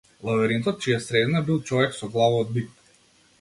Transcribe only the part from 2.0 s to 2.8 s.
глава од бик.